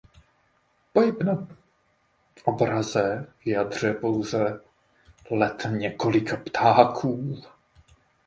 [0.93, 1.47] Pohyb na
[2.45, 4.61] obraze vyjadřuje pouze
[5.31, 7.37] let několika ptáků.